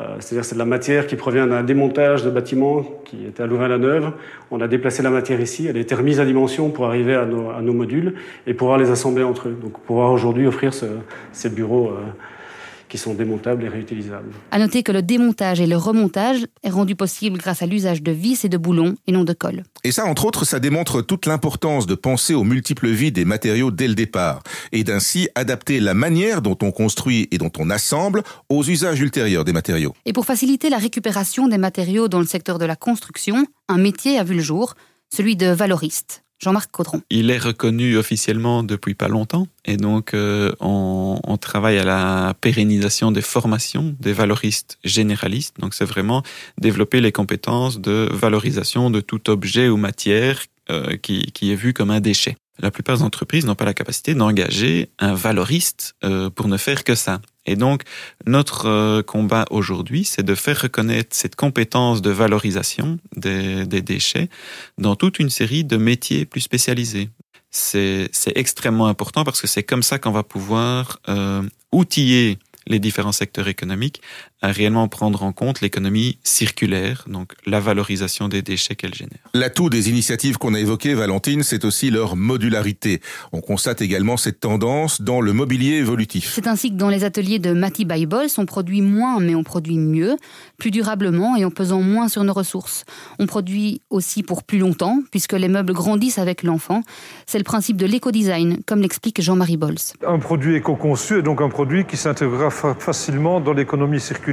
[0.00, 3.46] euh, c'est-à-dire c'est de la matière qui provient d'un démontage de bâtiment qui était à
[3.46, 4.12] Louvain-la-Neuve.
[4.50, 7.24] On a déplacé la matière ici, elle a été remise à dimension pour arriver à
[7.24, 8.14] nos, à nos modules
[8.48, 9.56] et pouvoir les assembler entre eux.
[9.60, 10.86] Donc pouvoir aujourd'hui offrir ce,
[11.32, 11.92] ces bureaux
[12.88, 14.30] qui sont démontables et réutilisables.
[14.50, 18.12] À noter que le démontage et le remontage est rendu possible grâce à l'usage de
[18.12, 19.62] vis et de boulons et non de colle.
[19.84, 23.70] Et ça, entre autres, ça démontre toute l'importance de penser aux multiples vies des matériaux
[23.70, 28.22] dès le départ et d'ainsi adapter la manière dont on construit et dont on assemble
[28.48, 29.94] aux usages ultérieurs des matériaux.
[30.04, 34.18] Et pour faciliter la récupération des matériaux dans le secteur de la construction, un métier
[34.18, 34.74] a vu le jour,
[35.14, 36.24] celui de valoriste.
[36.38, 37.02] Jean-Marc Caudron.
[37.10, 42.34] Il est reconnu officiellement depuis pas longtemps et donc euh, on, on, travaille à la
[42.40, 45.56] pérennisation des formations des valoristes généralistes.
[45.58, 46.22] Donc c'est vraiment
[46.58, 51.72] développer les compétences de valorisation de tout objet ou matière euh, qui, qui est vu
[51.72, 52.36] comme un déchet.
[52.60, 56.84] La plupart des entreprises n'ont pas la capacité d'engager un valoriste euh, pour ne faire
[56.84, 57.20] que ça.
[57.48, 57.82] Et donc,
[58.26, 64.28] notre euh, combat aujourd'hui, c'est de faire reconnaître cette compétence de valorisation des, déchets
[64.76, 67.08] dans toute une série de métiers plus spécialisés.
[67.50, 73.12] C'est extrêmement important parce que c'est comme ça qu'on va pouvoir euh, outiller les différents
[73.12, 74.02] secteurs économiques
[74.40, 79.18] à réellement prendre en compte l'économie circulaire, donc la valorisation des déchets qu'elle génère.
[79.34, 83.00] L'atout des initiatives qu'on a évoquées, Valentine, c'est aussi leur modularité.
[83.32, 86.32] On constate également cette tendance dans le mobilier évolutif.
[86.34, 89.78] C'est ainsi que dans les ateliers de Matty Bibles, on produit moins mais on produit
[89.78, 90.16] mieux,
[90.56, 92.84] plus durablement et en pesant moins sur nos ressources.
[93.18, 96.82] On produit aussi pour plus longtemps, puisque les meubles grandissent avec l'enfant.
[97.26, 99.78] C'est le principe de l'éco-design, comme l'explique Jean-Marie Bols.
[100.06, 104.27] Un produit éco-conçu est donc un produit qui s'intégrera facilement dans l'économie circulaire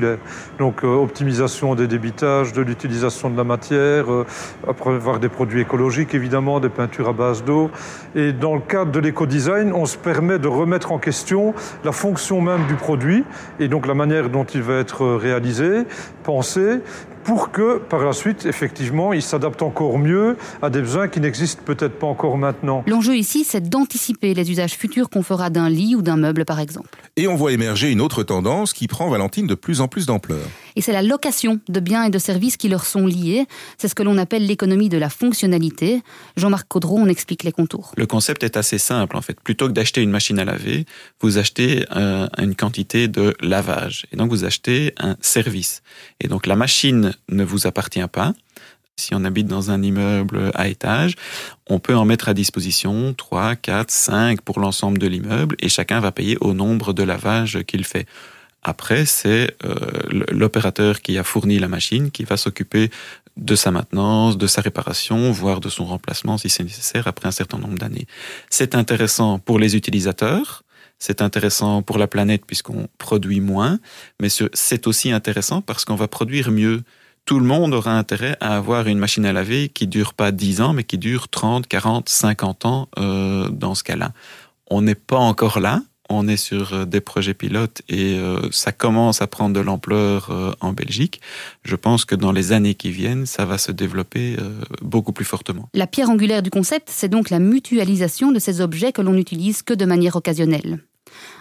[0.60, 4.26] donc euh, optimisation des débitages, de l'utilisation de la matière, euh,
[4.68, 7.70] après avoir des produits écologiques évidemment, des peintures à base d'eau.
[8.16, 11.54] Et dans le cadre de l'éco-design, on se permet de remettre en question
[11.84, 13.24] la fonction même du produit
[13.60, 15.84] et donc la manière dont il va être réalisé,
[16.24, 16.80] pensé,
[17.26, 21.64] pour que par la suite, effectivement, il s'adapte encore mieux à des besoins qui n'existent
[21.66, 22.84] peut-être pas encore maintenant.
[22.88, 26.60] L'enjeu ici, c'est d'anticiper les usages futurs qu'on fera d'un lit ou d'un meuble, par
[26.60, 26.90] exemple.
[27.18, 30.46] Et on voit émerger une autre tendance qui prend Valentine de plus en plus d'ampleur.
[30.76, 33.46] Et c'est la location de biens et de services qui leur sont liés.
[33.78, 36.02] C'est ce que l'on appelle l'économie de la fonctionnalité.
[36.38, 37.92] Jean-Marc Caudron en explique les contours.
[37.96, 39.40] Le concept est assez simple en fait.
[39.40, 40.86] Plutôt que d'acheter une machine à laver,
[41.22, 44.06] vous achetez euh, une quantité de lavage.
[44.12, 45.82] Et donc vous achetez un service.
[46.20, 48.34] Et donc la machine ne vous appartient pas.
[48.98, 51.16] Si on habite dans un immeuble à étage,
[51.70, 56.00] on peut en mettre à disposition 3, 4, 5 pour l'ensemble de l'immeuble et chacun
[56.00, 58.06] va payer au nombre de lavages qu'il fait.
[58.68, 59.76] Après, c'est euh,
[60.32, 62.90] l'opérateur qui a fourni la machine qui va s'occuper
[63.38, 67.32] de sa maintenance, de sa réparation, voire de son remplacement si c'est nécessaire après un
[67.32, 68.08] certain nombre d'années.
[68.50, 70.64] C'est intéressant pour les utilisateurs,
[70.98, 73.78] c'est intéressant pour la planète puisqu'on produit moins,
[74.20, 76.82] mais c'est aussi intéressant parce qu'on va produire mieux.
[77.26, 80.62] Tout le monde aura intérêt à avoir une machine à laver qui dure pas 10
[80.62, 84.12] ans, mais qui dure 30, 40, 50 ans euh, dans ce cas-là.
[84.72, 88.72] On n'est pas encore là, on est sur euh, des projets pilotes et euh, ça
[88.72, 91.22] commence à prendre de l'ampleur euh, en Belgique.
[91.64, 94.38] Je pense que dans les années qui viennent, ça va se développer
[94.82, 95.70] beaucoup plus fortement.
[95.74, 99.62] La pierre angulaire du concept, c'est donc la mutualisation de ces objets que l'on n'utilise
[99.62, 100.80] que de manière occasionnelle.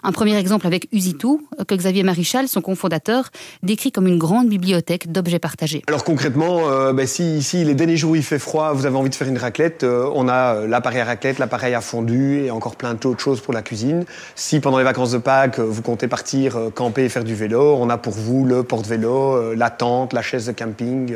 [0.03, 3.31] Un premier exemple avec Usitu, que Xavier Marichal, son cofondateur,
[3.63, 5.83] décrit comme une grande bibliothèque d'objets partagés.
[5.89, 9.11] Alors concrètement, euh, ben, si, les derniers jours où il fait froid, vous avez envie
[9.11, 12.51] de faire une raclette, euh, on a euh, l'appareil à raclette, l'appareil à fondu et
[12.51, 14.05] encore plein d'autres choses pour la cuisine.
[14.35, 17.89] Si pendant les vacances de Pâques, vous comptez partir camper et faire du vélo, on
[17.89, 21.15] a pour vous le porte-vélo, la tente, la chaise de camping,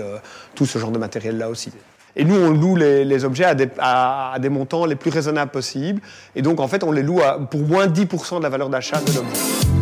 [0.55, 1.71] tout ce genre de matériel-là aussi.
[2.18, 3.44] Et nous, on loue les, objets
[3.78, 6.02] à des, montants les plus raisonnables possibles.
[6.35, 9.12] Et donc, en fait, on les loue pour moins 10% de la valeur d'achat de
[9.14, 9.78] l'objet.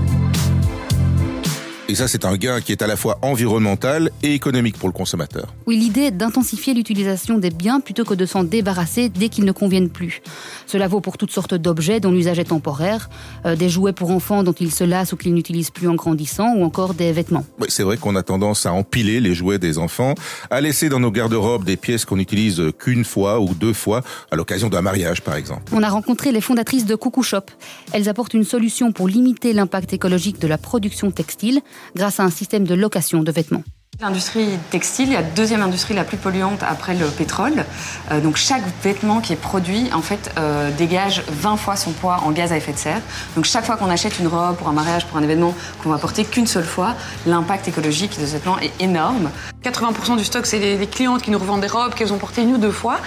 [1.88, 4.92] Et ça, c'est un gain qui est à la fois environnemental et économique pour le
[4.92, 5.54] consommateur.
[5.68, 9.52] Oui, l'idée est d'intensifier l'utilisation des biens plutôt que de s'en débarrasser dès qu'ils ne
[9.52, 10.20] conviennent plus.
[10.66, 13.08] Cela vaut pour toutes sortes d'objets dont l'usage est temporaire,
[13.44, 16.54] euh, des jouets pour enfants dont ils se lassent ou qu'ils n'utilisent plus en grandissant,
[16.56, 17.44] ou encore des vêtements.
[17.60, 20.16] Oui, c'est vrai qu'on a tendance à empiler les jouets des enfants,
[20.50, 24.36] à laisser dans nos garde-robes des pièces qu'on n'utilise qu'une fois ou deux fois, à
[24.36, 25.62] l'occasion d'un mariage par exemple.
[25.72, 27.46] On a rencontré les fondatrices de Coucou Shop.
[27.92, 31.60] Elles apportent une solution pour limiter l'impact écologique de la production textile
[31.94, 33.64] grâce à un système de location de vêtements.
[34.02, 37.64] L'industrie textile est la deuxième industrie la plus polluante après le pétrole.
[38.10, 42.20] Euh, donc chaque vêtement qui est produit en fait euh, dégage 20 fois son poids
[42.26, 43.00] en gaz à effet de serre.
[43.36, 45.96] Donc chaque fois qu'on achète une robe pour un mariage, pour un événement qu'on va
[45.96, 46.94] porter qu'une seule fois,
[47.26, 49.30] l'impact écologique de ce vêtement est énorme.
[49.64, 52.54] 80% du stock c'est les, clientes qui nous revendent des robes qu'elles ont portées une
[52.54, 52.98] ou deux fois.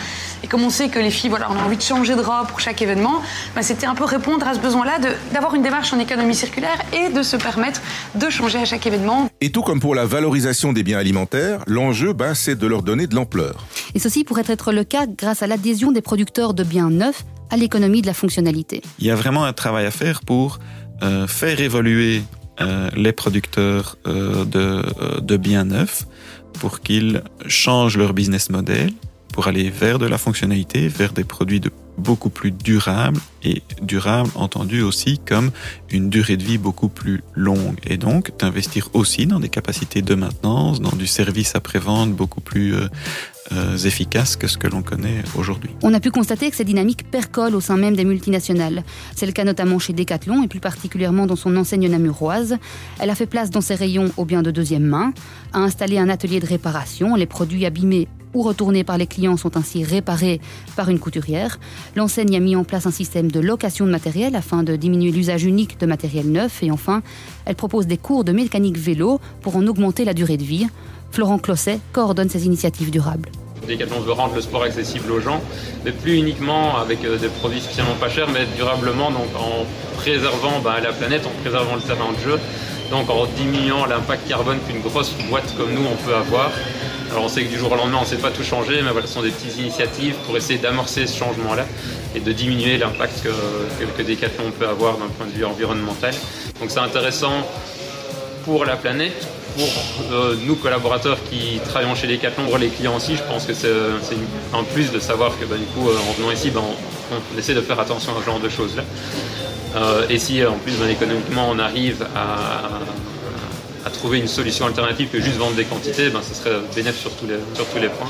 [0.43, 2.47] Et comme on sait que les filles, voilà, on a envie de changer de robe
[2.47, 3.21] pour chaque événement,
[3.55, 4.97] bah, c'était un peu répondre à ce besoin-là
[5.31, 7.81] d'avoir une démarche en économie circulaire et de se permettre
[8.15, 9.29] de changer à chaque événement.
[9.41, 13.07] Et tout comme pour la valorisation des biens alimentaires, l'enjeu, ben, c'est de leur donner
[13.07, 13.67] de l'ampleur.
[13.95, 17.57] Et ceci pourrait être le cas grâce à l'adhésion des producteurs de biens neufs à
[17.57, 18.81] l'économie de la fonctionnalité.
[18.99, 20.59] Il y a vraiment un travail à faire pour
[21.01, 22.21] euh, faire évoluer
[22.97, 26.05] les producteurs de, de biens neufs
[26.59, 28.91] pour qu'ils changent leur business model
[29.39, 31.61] pour aller vers de la fonctionnalité, vers des produits
[31.97, 35.51] beaucoup plus durables et durables entendu aussi comme
[35.89, 40.13] une durée de vie beaucoup plus longue et donc d'investir aussi dans des capacités de
[40.13, 42.89] maintenance, dans du service après-vente beaucoup plus euh,
[43.53, 45.71] euh, efficace que ce que l'on connaît aujourd'hui.
[45.83, 48.83] On a pu constater que cette dynamique percole au sein même des multinationales.
[49.15, 52.57] C'est le cas notamment chez Decathlon et plus particulièrement dans son enseigne namuroise.
[52.99, 55.13] Elle a fait place dans ses rayons aux biens de deuxième main,
[55.53, 59.57] a installé un atelier de réparation, les produits abîmés ou retournés par les clients sont
[59.57, 60.39] ainsi réparés
[60.75, 61.59] par une couturière.
[61.95, 65.43] L'enseigne a mis en place un système de location de matériel afin de diminuer l'usage
[65.43, 66.63] unique de matériel neuf.
[66.63, 67.01] Et enfin,
[67.45, 70.67] elle propose des cours de mécanique vélo pour en augmenter la durée de vie.
[71.11, 73.29] Florent Closset coordonne ces initiatives durables.
[73.67, 75.41] Decathlon veut rendre le sport accessible aux gens,
[75.85, 79.65] mais plus uniquement avec euh, des produits spécialement pas chers, mais durablement, donc en
[79.97, 82.39] préservant bah, la planète, en préservant le terrain de jeu,
[82.89, 86.51] donc en diminuant l'impact carbone qu'une grosse boîte comme nous on peut avoir.
[87.11, 88.91] Alors on sait que du jour au lendemain on ne sait pas tout changer, mais
[88.91, 91.65] voilà, ce sont des petites initiatives pour essayer d'amorcer ce changement-là
[92.15, 93.29] et de diminuer l'impact que,
[93.97, 96.13] que, Decathlon peut avoir d'un point de vue environnemental.
[96.59, 97.47] Donc c'est intéressant
[98.45, 103.15] pour la planète, pour euh, nous collaborateurs qui travaillons chez Decathlon, pour les clients aussi,
[103.15, 103.69] je pense que c'est
[104.53, 107.55] un plus de savoir que bah, du coup euh, en venant ici, bah, on, essaie
[107.55, 108.83] de faire attention à ce genre de choses-là.
[109.75, 112.79] Euh, et si en plus économiquement on arrive à,
[113.93, 117.65] trouver une solution alternative que juste vendre des quantités, ben, ce serait bénéfique sur sur
[117.65, 118.07] tous les points.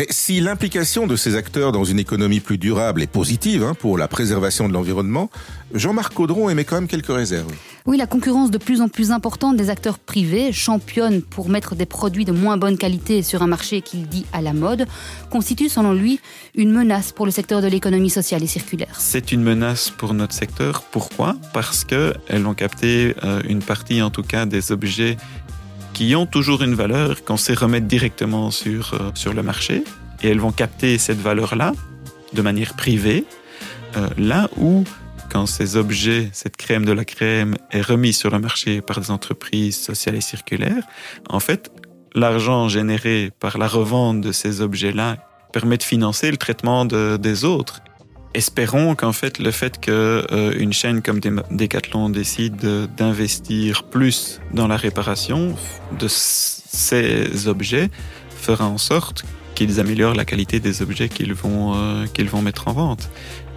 [0.00, 3.98] Mais si l'implication de ces acteurs dans une économie plus durable est positive hein, pour
[3.98, 5.28] la préservation de l'environnement,
[5.74, 7.52] Jean-Marc Caudron émet quand même quelques réserves.
[7.84, 11.84] Oui, la concurrence de plus en plus importante des acteurs privés, championne pour mettre des
[11.84, 14.86] produits de moins bonne qualité sur un marché qu'il dit à la mode,
[15.28, 16.18] constitue selon lui
[16.54, 18.96] une menace pour le secteur de l'économie sociale et circulaire.
[18.98, 20.80] C'est une menace pour notre secteur.
[20.80, 21.36] Pourquoi?
[21.52, 25.18] Parce qu'elles vont capter euh, une partie en tout cas des objets
[25.92, 29.84] qui ont toujours une valeur qu'on sait remettre directement sur, euh, sur le marché
[30.22, 31.72] et elles vont capter cette valeur-là
[32.32, 33.24] de manière privée,
[33.96, 34.84] euh, là où
[35.30, 39.10] quand ces objets, cette crème de la crème est remise sur le marché par des
[39.10, 40.82] entreprises sociales et circulaires,
[41.28, 41.70] en fait,
[42.14, 45.16] l'argent généré par la revente de ces objets-là
[45.52, 47.80] permet de financer le traitement de, des autres.
[48.32, 51.18] Espérons qu'en fait, le fait qu'une euh, chaîne comme
[51.50, 55.56] Decathlon décide d'investir plus dans la réparation
[55.98, 57.90] de ces objets
[58.36, 59.24] fera en sorte
[59.56, 63.10] qu'ils améliorent la qualité des objets qu'ils vont, euh, qu'ils vont mettre en vente.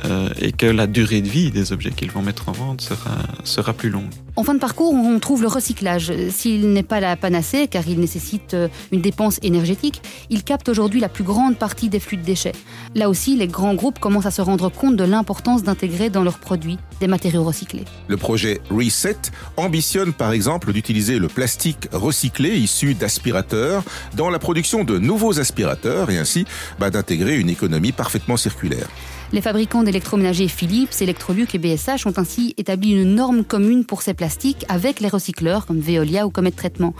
[0.05, 3.17] Euh, et que la durée de vie des objets qu'ils vont mettre en vente sera,
[3.43, 4.09] sera plus longue.
[4.35, 6.11] En fin de parcours, on trouve le recyclage.
[6.29, 10.99] S'il n'est pas la panacée, car il nécessite euh, une dépense énergétique, il capte aujourd'hui
[10.99, 12.53] la plus grande partie des flux de déchets.
[12.95, 16.39] Là aussi, les grands groupes commencent à se rendre compte de l'importance d'intégrer dans leurs
[16.39, 17.85] produits des matériaux recyclés.
[18.07, 19.17] Le projet Reset
[19.55, 23.83] ambitionne par exemple d'utiliser le plastique recyclé issu d'aspirateurs
[24.15, 26.45] dans la production de nouveaux aspirateurs et ainsi
[26.79, 28.87] bah, d'intégrer une économie parfaitement circulaire.
[29.33, 34.13] Les fabricants d'électroménagers Philips, Electrolux et BSH ont ainsi établi une norme commune pour ces
[34.13, 36.93] plastiques avec les recycleurs comme Veolia ou Comet Traitement.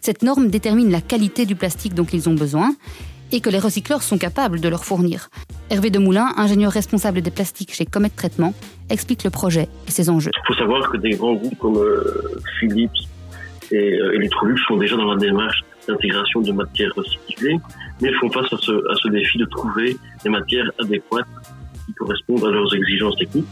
[0.00, 2.70] Cette norme détermine la qualité du plastique dont ils ont besoin
[3.32, 5.28] et que les recycleurs sont capables de leur fournir.
[5.70, 8.54] Hervé Demoulin, ingénieur responsable des plastiques chez Comet Traitement,
[8.88, 10.30] explique le projet et ses enjeux.
[10.36, 12.92] Il faut savoir que des grands groupes comme euh, Philips
[13.72, 17.58] et euh, Electrolux sont déjà dans la démarche d'intégration de matières recyclées,
[18.00, 21.26] mais font face à ce, à ce défi de trouver des matières adéquates
[21.86, 23.46] qui correspondent à leurs exigences techniques.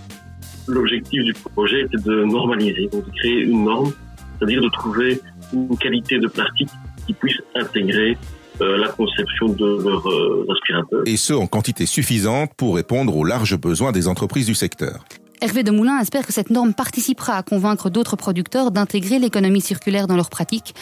[0.68, 3.92] L'objectif du projet était de normaliser, donc de créer une norme,
[4.38, 5.20] c'est-à-dire de trouver
[5.52, 6.70] une qualité de plastique
[7.06, 8.16] qui puisse intégrer
[8.60, 11.02] euh, la conception de leurs euh, aspirateurs.
[11.06, 15.04] Et ce, en quantité suffisante pour répondre aux larges besoins des entreprises du secteur.
[15.42, 20.16] Hervé Demoulin espère que cette norme participera à convaincre d'autres producteurs d'intégrer l'économie circulaire dans
[20.16, 20.74] leurs pratiques.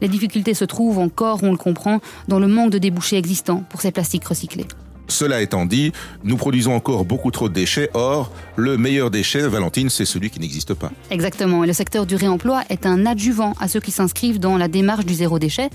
[0.00, 3.80] Les difficultés se trouvent encore, on le comprend, dans le manque de débouchés existants pour
[3.80, 4.66] ces plastiques recyclés.
[5.08, 7.90] Cela étant dit, nous produisons encore beaucoup trop de déchets.
[7.94, 10.90] Or, le meilleur déchet, Valentine, c'est celui qui n'existe pas.
[11.10, 11.64] Exactement.
[11.64, 15.04] Et le secteur du réemploi est un adjuvant à ceux qui s'inscrivent dans la démarche
[15.04, 15.70] du zéro déchet,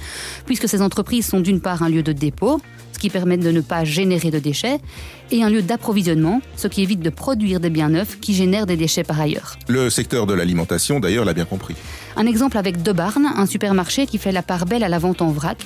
[0.45, 2.59] puisque ces entreprises sont d'une part un lieu de dépôt,
[2.91, 4.79] ce qui permet de ne pas générer de déchets,
[5.31, 8.77] et un lieu d'approvisionnement, ce qui évite de produire des biens neufs qui génèrent des
[8.77, 9.57] déchets par ailleurs.
[9.67, 11.75] Le secteur de l'alimentation, d'ailleurs, l'a bien compris.
[12.19, 15.21] Un exemple avec De Barn, un supermarché qui fait la part belle à la vente
[15.21, 15.57] en vrac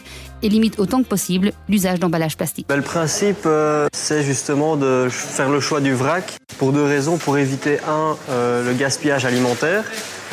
[0.44, 2.68] et limite autant que possible l'usage d'emballage plastique.
[2.70, 7.18] Ben, le principe, euh, c'est justement de faire le choix du vrac pour deux raisons.
[7.18, 9.84] Pour éviter, un, euh, le gaspillage alimentaire,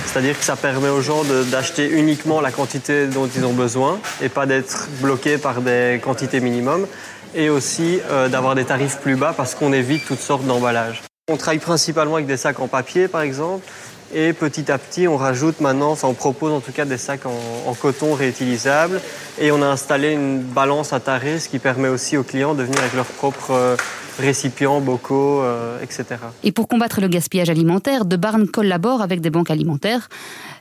[0.05, 4.29] c'est-à-dire que ça permet aux gens d'acheter uniquement la quantité dont ils ont besoin et
[4.29, 6.87] pas d'être bloqués par des quantités minimum.
[7.35, 11.01] Et aussi euh, d'avoir des tarifs plus bas parce qu'on évite toutes sortes d'emballages.
[11.31, 13.65] On travaille principalement avec des sacs en papier, par exemple.
[14.13, 17.27] Et petit à petit, on rajoute maintenant, enfin on propose en tout cas des sacs
[17.27, 19.01] en, coton réutilisables.
[19.41, 22.65] Et on a installé une balance à taré, ce qui permet aussi aux clients de
[22.65, 23.77] venir avec leurs propres euh,
[24.19, 26.05] récipients, bocaux, euh, etc.
[26.43, 30.09] Et pour combattre le gaspillage alimentaire, De Barn collabore avec des banques alimentaires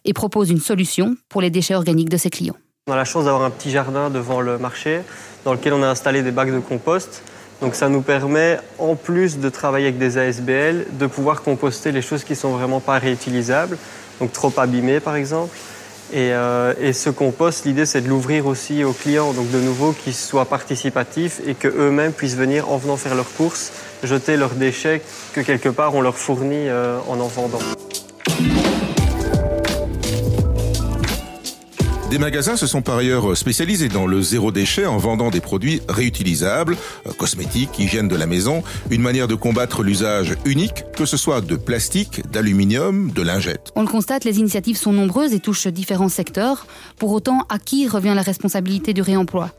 [0.05, 2.57] et propose une solution pour les déchets organiques de ses clients.
[2.87, 5.01] On a la chance d'avoir un petit jardin devant le marché
[5.43, 7.23] dans lequel on a installé des bacs de compost.
[7.61, 12.01] Donc ça nous permet, en plus de travailler avec des ASBL, de pouvoir composter les
[12.01, 13.77] choses qui sont vraiment pas réutilisables,
[14.19, 15.55] donc trop abîmées par exemple.
[16.11, 19.91] Et, euh, et ce compost, l'idée c'est de l'ouvrir aussi aux clients, donc de nouveau
[19.91, 23.71] qu'ils soient participatifs et qu'eux-mêmes puissent venir en venant faire leurs courses,
[24.03, 25.01] jeter leurs déchets
[25.33, 27.59] que quelque part on leur fournit euh, en en vendant.
[32.09, 35.81] Des magasins se sont par ailleurs spécialisés dans le zéro déchet en vendant des produits
[35.87, 41.17] réutilisables, euh, cosmétiques, hygiène de la maison, une manière de combattre l'usage unique, que ce
[41.17, 43.71] soit de plastique, d'aluminium, de lingettes.
[43.75, 46.65] On le constate, les initiatives sont nombreuses et touchent différents secteurs.
[46.97, 49.51] Pour autant, à qui revient la responsabilité du réemploi?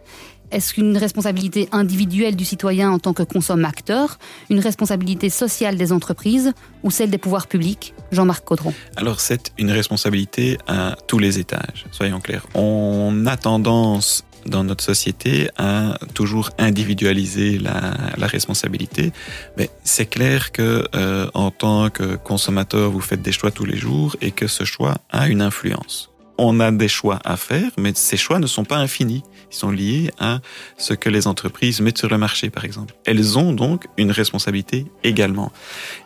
[0.51, 6.53] Est-ce qu'une responsabilité individuelle du citoyen en tant que consommateur, une responsabilité sociale des entreprises
[6.83, 7.95] ou celle des pouvoirs publics?
[8.13, 8.75] Jean-Marc Caudron.
[8.97, 12.47] Alors c'est une responsabilité à tous les étages, soyons clairs.
[12.55, 19.13] On a tendance dans notre société à toujours individualiser la, la responsabilité.
[19.59, 23.77] Mais c'est clair que euh, en tant que consommateur, vous faites des choix tous les
[23.77, 27.93] jours et que ce choix a une influence on a des choix à faire, mais
[27.95, 29.23] ces choix ne sont pas infinis.
[29.51, 30.41] Ils sont liés à
[30.77, 32.95] ce que les entreprises mettent sur le marché, par exemple.
[33.05, 35.53] Elles ont donc une responsabilité également.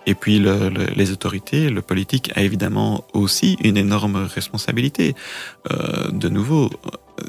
[0.07, 5.15] Et puis les autorités, le politique a évidemment aussi une énorme responsabilité.
[5.71, 6.71] Euh, de nouveau,
[7.21, 7.25] euh,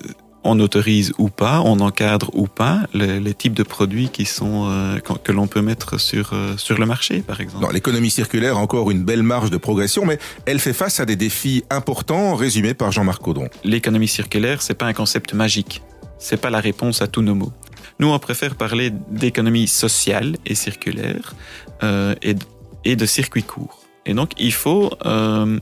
[0.45, 4.99] on autorise ou pas, on encadre ou pas les, types de produits qui sont euh,
[4.99, 7.74] que l'on peut mettre sur euh, sur le marché, par exemple.
[7.74, 11.16] L'économie circulaire a encore une belle marge de progression, mais elle fait face à des
[11.16, 13.49] défis importants résumés par Jean-Marc Caudron.
[13.63, 15.82] L'économie circulaire, c'est pas un concept magique,
[16.26, 17.53] c'est pas la réponse à tous nos maux.
[17.99, 21.36] Nous, on préfère parler d'économie sociale et circulaire
[21.84, 23.84] euh, et, de circuits courts.
[24.07, 25.59] Et donc, il faut euh,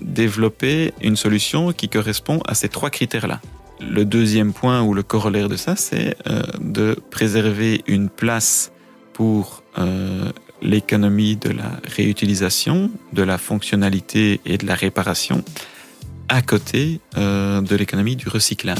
[0.00, 3.40] développer une solution qui correspond à ces trois critères-là.
[3.80, 8.70] Le deuxième point ou le corollaire de ça, c'est euh, de préserver une place
[9.12, 10.30] pour euh,
[10.62, 15.42] l'économie de la réutilisation, de la fonctionnalité et de la réparation
[16.28, 18.78] à côté euh, de l'économie du recyclage.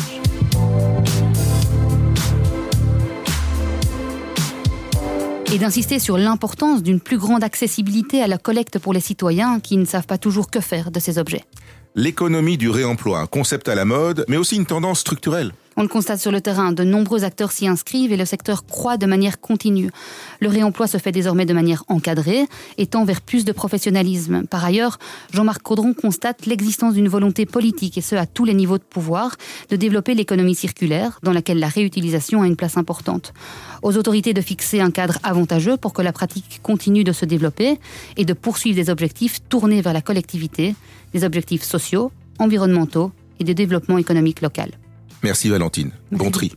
[5.53, 9.77] Et d'insister sur l'importance d'une plus grande accessibilité à la collecte pour les citoyens qui
[9.77, 11.45] ne savent pas toujours que faire de ces objets.
[11.97, 15.53] L'économie du réemploi, un concept à la mode, mais aussi une tendance structurelle.
[15.81, 18.99] On le constate sur le terrain, de nombreux acteurs s'y inscrivent et le secteur croît
[18.99, 19.91] de manière continue.
[20.39, 22.45] Le réemploi se fait désormais de manière encadrée
[22.77, 24.47] et tend vers plus de professionnalisme.
[24.47, 24.99] Par ailleurs,
[25.33, 29.37] Jean-Marc Caudron constate l'existence d'une volonté politique, et ce à tous les niveaux de pouvoir,
[29.71, 33.33] de développer l'économie circulaire, dans laquelle la réutilisation a une place importante.
[33.81, 37.81] Aux autorités de fixer un cadre avantageux pour que la pratique continue de se développer
[38.19, 40.75] et de poursuivre des objectifs tournés vers la collectivité,
[41.15, 44.73] des objectifs sociaux, environnementaux et de développement économique local.
[45.23, 45.91] Merci Valentine.
[46.13, 46.53] Bon tri.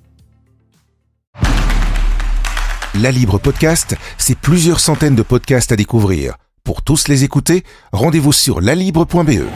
[2.96, 6.36] La Libre Podcast, c'est plusieurs centaines de podcasts à découvrir.
[6.64, 9.48] Pour tous les écouter, rendez-vous sur lalibre.be.